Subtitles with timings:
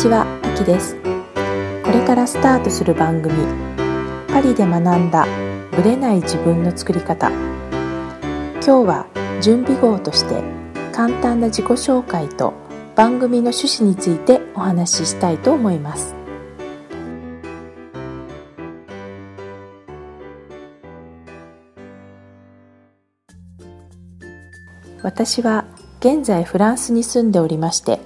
[0.00, 0.96] こんにちは、あきです。
[1.84, 3.34] これからスタートする番組
[4.28, 5.26] パリで学んだ
[5.72, 7.28] ブレない自分の作り方。
[7.28, 9.06] 今日は
[9.42, 10.42] 準備号として
[10.90, 12.54] 簡単な自己紹介と
[12.96, 16.14] 番組の趣旨についてお話ししたいと思います。
[25.02, 25.66] 私は
[25.98, 28.00] 現在フランスに住んでおりまして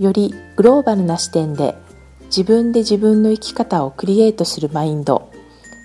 [0.00, 1.76] よりグローバルな視点で
[2.24, 5.30] 自分で自分の生き方をクリエイトするマインド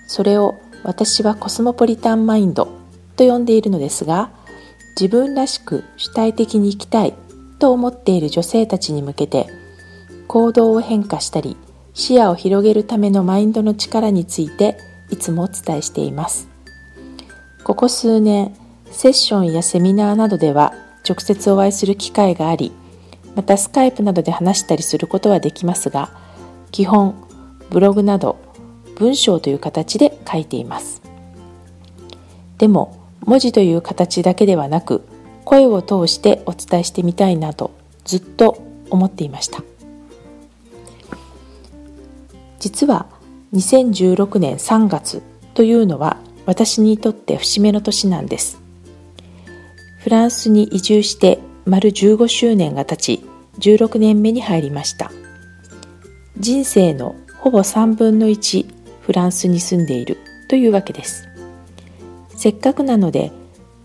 [0.08, 2.68] それを私はコスモポリタンマインド
[3.18, 4.32] と呼んでいるのですが
[5.00, 7.14] 自分らしく主体的に生きたい
[7.59, 9.48] と思っている女性たちに向けて
[10.28, 11.58] 行動を変化したり
[11.94, 14.78] 視野を広げるためのマインドの力について
[15.11, 16.56] いつもお伝えしています。
[17.66, 18.56] ここ数年
[18.92, 20.76] セッションやセミナーなどでは
[21.08, 22.72] 直接お会いする機会があり
[23.36, 26.09] またスカイプなどで話したりすることはできますが
[26.72, 27.16] 基本
[27.69, 28.38] ブログなど
[28.95, 31.02] 文章という形で書いています。
[32.58, 35.03] でも文字という形だけではなく
[35.44, 37.72] 声を通してお伝えしてみたいなと
[38.05, 39.64] ずっと思っていました。
[42.59, 43.08] 実は
[43.53, 45.22] 2016年3月
[45.53, 48.59] というのは私にとって節目の年なんです。
[49.99, 53.25] フランスに移住して丸15周年が経ち
[53.59, 55.11] 16年目に入りました。
[56.38, 58.66] 人生のほぼ3分の1
[59.02, 61.27] フランスに住んでいるというわけです。
[62.36, 63.31] せっかくなので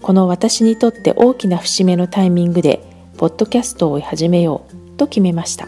[0.03, 2.83] この私にとって大きな節目のタイミングで
[3.17, 5.67] ポッドキャストを始めようと決めました。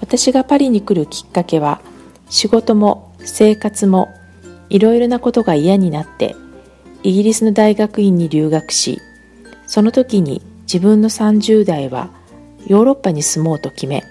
[0.00, 1.80] 私がパリに来るきっかけは
[2.28, 4.08] 仕事も生活も
[4.70, 6.36] いろいろなことが嫌になって
[7.02, 9.00] イギリスの大学院に留学し
[9.68, 12.10] その時に自分の30代は
[12.66, 14.02] ヨーロッパに住もうと決め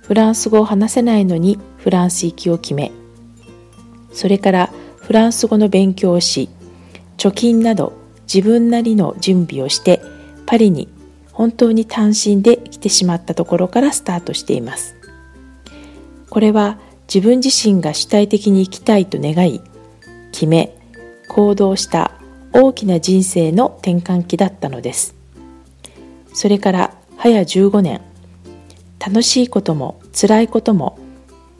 [0.00, 2.90] フランス語を話せないのにフランス行きを決め
[4.12, 6.48] それからフランス語の勉強をし
[7.18, 7.92] 貯金など
[8.32, 10.00] 自分なりの準備をして
[10.46, 10.88] パリに
[11.32, 14.94] 本当に単身で来てしまったところからスタートしています。
[16.30, 16.78] これは
[17.12, 19.60] 自分自身が主体的に生きたいと願い
[20.32, 20.76] 決め
[21.28, 22.12] 行動した
[22.56, 25.16] 大きな人生の転換期だったのです。
[26.32, 28.00] それから早15年。
[29.04, 30.98] 楽しいことも辛いことも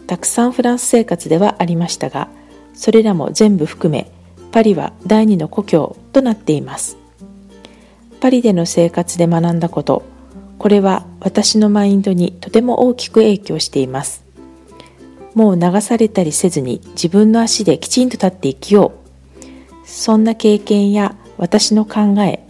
[0.06, 2.31] たくさんフランス生活ではありましたが
[2.72, 4.10] それらも全部含め
[4.50, 6.97] パリは第二の故郷となっています。
[8.21, 10.05] パリでの生活で学んだこと
[10.59, 14.25] これは私のマインドにとても大きく影響しています。
[15.34, 19.03] もう流されたりせずに自分の足できちんと立って生きよう。
[19.84, 22.47] そんな経験や私の考え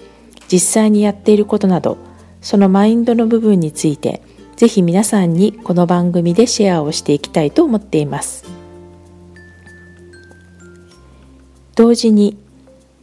[0.51, 1.99] 実際にやっていることなど
[2.41, 4.23] そのマインドの部分について
[4.57, 8.45] ぜひ皆さんにこの番組でシェアをしていきたいと思っています。
[11.75, 12.39] 同時に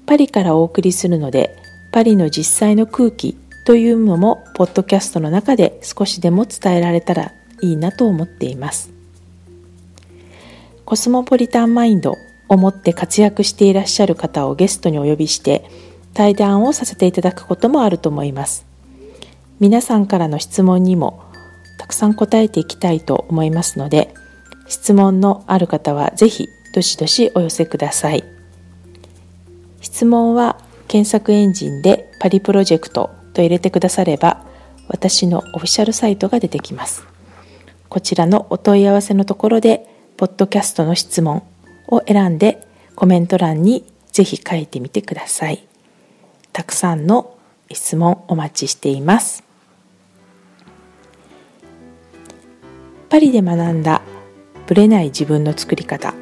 [0.06, 1.58] パリからお送りするので
[1.92, 8.92] パリの実際の空気というのもポッドキャストの中で少しでも伝えられたらいいなと思っています。
[10.86, 12.16] コスモポリタンマインド
[12.52, 15.64] を持って活躍していらっしゃる方をゲストにお呼びして
[16.14, 18.66] 対談をさせていただくこともあると思います。
[19.62, 21.24] 皆さんからの質問にも
[21.80, 24.14] たくさん答えていきたいと思いますので
[24.68, 28.24] 質問のある方はぜひどしどしお寄せください。
[29.80, 30.58] 質問は
[30.90, 34.44] 検索エンジンでパリプロジェクトと入れてくだされば
[34.90, 37.06] 私のオフィシャルサイトが出てきます。
[37.88, 39.86] こちらのお問い合わせのところで
[40.18, 41.44] ポッドキャストの質問
[41.92, 45.68] を選んでコメント欄にぜひ書いてみてください。
[46.52, 47.38] たくさんの
[47.72, 49.44] 質問お待ちしています。
[53.10, 54.02] パリで学んだ
[54.68, 56.14] ブレない自分の作り方。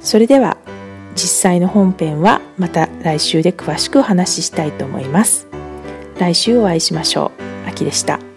[0.00, 0.56] それでは
[1.14, 5.48] 実際の本編はまた来週で詳しくお話ししたいと思います。
[6.18, 7.32] 来週お会いしましょ
[7.64, 7.68] う。
[7.68, 8.27] 秋でした。